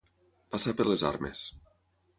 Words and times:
Passar 0.55 0.73
per 0.79 0.87
les 0.93 1.07
armes. 1.11 1.47